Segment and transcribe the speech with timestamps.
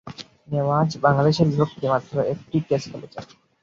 [0.51, 3.25] নেওয়াজ বাংলাদেশের বিপক্ষে মাত্র একটি টেস্ট খেলেছেন।